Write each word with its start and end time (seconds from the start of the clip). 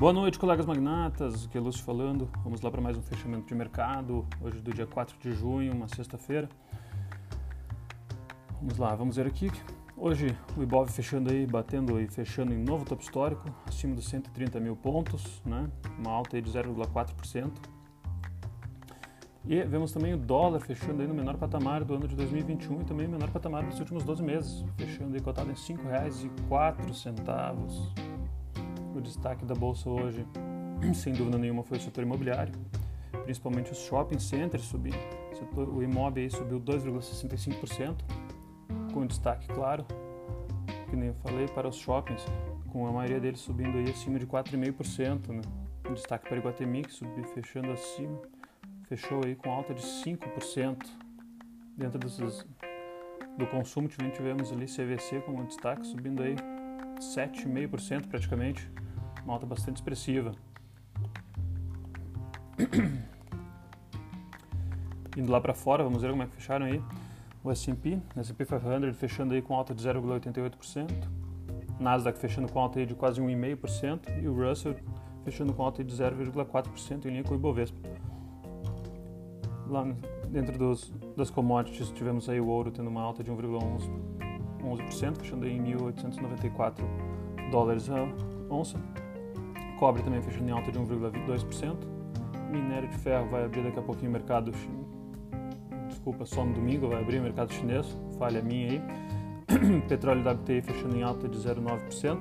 Boa 0.00 0.14
noite, 0.14 0.38
colegas 0.38 0.64
magnatas. 0.64 1.44
Aqui 1.44 1.58
é 1.58 1.60
Lúcio 1.60 1.84
falando. 1.84 2.26
Vamos 2.42 2.62
lá 2.62 2.70
para 2.70 2.80
mais 2.80 2.96
um 2.96 3.02
fechamento 3.02 3.46
de 3.46 3.54
mercado. 3.54 4.26
Hoje 4.40 4.58
do 4.58 4.72
dia 4.72 4.86
4 4.86 5.14
de 5.20 5.30
junho, 5.32 5.74
uma 5.74 5.88
sexta-feira. 5.88 6.48
Vamos 8.58 8.78
lá, 8.78 8.94
vamos 8.94 9.16
ver 9.16 9.26
aqui. 9.26 9.52
Hoje 9.94 10.34
o 10.56 10.62
Ibov 10.62 10.90
fechando 10.90 11.30
aí, 11.30 11.44
batendo 11.44 12.00
e 12.00 12.06
fechando 12.06 12.54
em 12.54 12.56
novo 12.56 12.86
topo 12.86 13.02
histórico, 13.02 13.44
acima 13.66 13.94
dos 13.94 14.08
130 14.08 14.58
mil 14.58 14.74
pontos, 14.74 15.42
né? 15.44 15.68
Uma 15.98 16.12
alta 16.12 16.34
aí 16.34 16.40
de 16.40 16.50
0,4%. 16.50 17.52
E 19.44 19.62
vemos 19.64 19.92
também 19.92 20.14
o 20.14 20.16
dólar 20.16 20.60
fechando 20.60 21.02
aí 21.02 21.08
no 21.08 21.12
menor 21.12 21.36
patamar 21.36 21.84
do 21.84 21.94
ano 21.94 22.08
de 22.08 22.16
2021 22.16 22.80
e 22.80 22.84
também 22.84 23.06
o 23.06 23.10
menor 23.10 23.28
patamar 23.28 23.66
dos 23.66 23.78
últimos 23.78 24.02
12 24.02 24.22
meses, 24.22 24.64
fechando 24.78 25.14
aí 25.14 25.20
cotado 25.20 25.50
em 25.50 25.52
R$ 25.52 25.60
5,04 25.60 28.19
o 28.94 29.00
destaque 29.00 29.44
da 29.44 29.54
bolsa 29.54 29.88
hoje, 29.88 30.26
sem 30.94 31.12
dúvida 31.12 31.38
nenhuma, 31.38 31.62
foi 31.62 31.78
o 31.78 31.80
setor 31.80 32.02
imobiliário, 32.02 32.52
principalmente 33.24 33.72
os 33.72 33.78
shopping 33.78 34.18
centers 34.18 34.64
subindo. 34.64 34.98
O 35.56 35.82
imóvel 35.82 36.22
aí 36.22 36.30
subiu 36.30 36.60
2,65%, 36.60 37.96
com 38.92 39.06
destaque, 39.06 39.46
claro, 39.48 39.84
que 40.88 40.96
nem 40.96 41.08
eu 41.08 41.14
falei, 41.14 41.46
para 41.48 41.68
os 41.68 41.76
shoppings, 41.76 42.24
com 42.68 42.86
a 42.86 42.92
maioria 42.92 43.20
deles 43.20 43.40
subindo 43.40 43.78
aí 43.78 43.90
acima 43.90 44.18
de 44.18 44.26
4,5%. 44.26 45.28
Né? 45.28 45.40
Um 45.88 45.94
destaque 45.94 46.28
para 46.28 46.36
Iguatemi, 46.36 46.82
que 46.82 46.92
subiu 46.92 47.24
fechando 47.24 47.72
acima, 47.72 48.20
fechou 48.88 49.22
aí 49.24 49.34
com 49.34 49.50
alta 49.50 49.72
de 49.72 49.82
5%. 49.82 50.76
Dentro 51.76 51.98
do 53.38 53.46
consumo 53.46 53.88
tivemos 53.88 54.52
ali 54.52 54.66
CVC 54.66 55.20
como 55.20 55.44
destaque, 55.44 55.86
subindo 55.86 56.22
aí 56.22 56.36
7,5% 57.00 58.06
praticamente, 58.06 58.70
uma 59.24 59.34
alta 59.34 59.46
bastante 59.46 59.76
expressiva. 59.76 60.32
Indo 65.16 65.32
lá 65.32 65.40
para 65.40 65.54
fora, 65.54 65.82
vamos 65.82 66.02
ver 66.02 66.10
como 66.10 66.22
é 66.22 66.26
que 66.26 66.36
fecharam 66.36 66.66
aí. 66.66 66.82
O 67.42 67.50
S&P, 67.50 67.98
S&P 68.16 68.44
500 68.44 68.96
fechando 68.96 69.34
aí 69.34 69.40
com 69.42 69.54
alta 69.54 69.74
de 69.74 69.82
0,88%, 69.82 71.08
Nasdaq 71.80 72.18
fechando 72.18 72.52
com 72.52 72.60
alta 72.60 72.78
aí 72.78 72.86
de 72.86 72.94
quase 72.94 73.20
1,5% 73.20 74.22
e 74.22 74.28
o 74.28 74.34
Russell 74.34 74.76
fechando 75.24 75.54
com 75.54 75.62
alta 75.62 75.82
de 75.82 75.94
0,4% 75.94 77.06
em 77.06 77.08
linha 77.08 77.24
com 77.24 77.32
o 77.32 77.36
Ibovespa. 77.36 77.78
Lá 79.66 79.86
dentro 80.28 80.58
dos, 80.58 80.92
das 81.16 81.30
commodities 81.30 81.90
tivemos 81.90 82.28
aí 82.28 82.40
o 82.40 82.46
ouro 82.46 82.70
tendo 82.70 82.88
uma 82.88 83.00
alta 83.00 83.24
de 83.24 83.30
1,11%, 83.30 84.29
11%, 84.62 85.18
fechando 85.18 85.46
em 85.46 85.62
1.894 85.62 86.84
dólares 87.50 87.88
a 87.90 88.08
onça. 88.52 88.78
Cobre 89.78 90.02
também 90.02 90.20
fechando 90.22 90.48
em 90.48 90.52
alta 90.52 90.70
de 90.70 90.78
1,2%. 90.78 91.76
Minério 92.50 92.88
de 92.88 92.96
ferro 92.98 93.28
vai 93.28 93.44
abrir 93.44 93.62
daqui 93.62 93.78
a 93.78 93.82
pouquinho 93.82 94.10
o 94.10 94.12
mercado 94.12 94.52
desculpa, 96.00 96.24
só 96.24 96.44
no 96.44 96.54
domingo 96.54 96.88
vai 96.88 97.02
abrir 97.02 97.18
o 97.18 97.22
mercado 97.22 97.52
chinês, 97.52 97.96
falha 98.18 98.40
minha 98.40 98.70
aí. 98.70 98.82
Petróleo 99.88 100.22
WTI 100.28 100.62
fechando 100.62 100.96
em 100.96 101.02
alta 101.02 101.28
de 101.28 101.36
0,9%, 101.38 102.18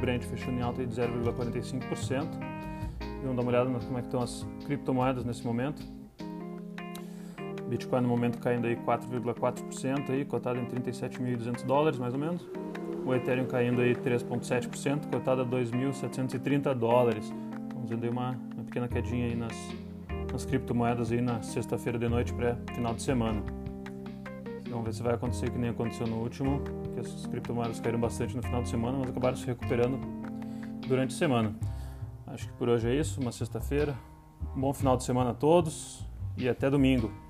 Brent 0.00 0.22
fechando 0.24 0.58
em 0.58 0.62
alta 0.62 0.86
de 0.86 0.94
0,45%. 0.94 2.26
E 3.00 3.20
vamos 3.22 3.36
dar 3.36 3.42
uma 3.42 3.50
olhada 3.50 3.70
como 3.70 3.98
é 3.98 4.00
que 4.02 4.08
estão 4.08 4.22
as 4.22 4.46
criptomoedas 4.66 5.24
nesse 5.24 5.44
momento. 5.44 5.82
Bitcoin 7.68 8.02
no 8.02 8.08
momento 8.08 8.38
caindo 8.38 8.66
aí 8.66 8.76
4,4%, 8.76 10.10
aí, 10.10 10.24
cotado 10.24 10.58
em 10.58 10.66
37.200 10.66 11.64
dólares 11.64 11.98
mais 11.98 12.14
ou 12.14 12.20
menos. 12.20 12.48
O 13.04 13.14
Ethereum 13.14 13.46
caindo 13.46 13.80
aí 13.80 13.94
3,7%, 13.94 15.10
cotado 15.10 15.42
a 15.42 15.46
2.730 15.46 16.74
dólares. 16.74 17.32
Vamos 17.72 17.90
vendo 17.90 18.04
aí 18.04 18.10
uma, 18.10 18.30
uma 18.54 18.64
pequena 18.64 18.88
quedinha 18.88 19.26
aí 19.26 19.36
nas, 19.36 19.54
nas 20.32 20.44
criptomoedas 20.44 21.12
aí 21.12 21.20
na 21.20 21.42
sexta-feira 21.42 21.98
de 21.98 22.08
noite 22.08 22.32
para 22.32 22.56
final 22.74 22.94
de 22.94 23.02
semana. 23.02 23.42
Vamos 24.68 24.84
ver 24.84 24.92
se 24.92 25.02
vai 25.02 25.14
acontecer 25.14 25.50
que 25.50 25.58
nem 25.58 25.70
aconteceu 25.70 26.06
no 26.06 26.16
último, 26.16 26.62
que 26.94 27.00
as 27.00 27.26
criptomoedas 27.26 27.80
caíram 27.80 28.00
bastante 28.00 28.36
no 28.36 28.42
final 28.42 28.62
de 28.62 28.68
semana, 28.68 28.98
mas 28.98 29.10
acabaram 29.10 29.36
se 29.36 29.46
recuperando 29.46 29.98
durante 30.86 31.14
a 31.14 31.18
semana. 31.18 31.54
Acho 32.26 32.48
que 32.48 32.52
por 32.54 32.68
hoje 32.68 32.88
é 32.88 32.94
isso, 32.94 33.20
uma 33.20 33.32
sexta-feira. 33.32 33.94
Um 34.56 34.60
bom 34.60 34.74
final 34.74 34.96
de 34.96 35.04
semana 35.04 35.30
a 35.30 35.34
todos 35.34 36.04
e 36.36 36.48
até 36.48 36.68
domingo. 36.68 37.25